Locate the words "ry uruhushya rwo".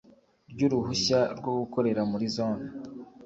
0.51-1.51